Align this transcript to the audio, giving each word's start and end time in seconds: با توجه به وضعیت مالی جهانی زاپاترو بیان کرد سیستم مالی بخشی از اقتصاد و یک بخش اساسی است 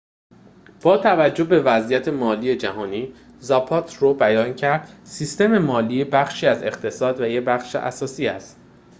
با 0.83 0.97
توجه 0.97 1.43
به 1.43 1.59
وضعیت 1.61 2.07
مالی 2.07 2.55
جهانی 2.57 3.13
زاپاترو 3.39 4.13
بیان 4.13 4.53
کرد 4.53 5.01
سیستم 5.03 5.57
مالی 5.57 6.03
بخشی 6.03 6.47
از 6.47 6.63
اقتصاد 6.63 7.21
و 7.21 7.27
یک 7.27 7.43
بخش 7.45 7.75
اساسی 7.75 8.27
است 8.27 8.59